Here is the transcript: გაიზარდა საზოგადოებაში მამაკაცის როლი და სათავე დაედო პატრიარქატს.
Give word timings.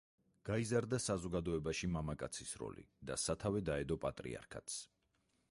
გაიზარდა 0.49 0.99
საზოგადოებაში 1.03 1.89
მამაკაცის 1.97 2.55
როლი 2.63 2.87
და 3.11 3.19
სათავე 3.27 3.63
დაედო 3.71 4.01
პატრიარქატს. 4.09 4.83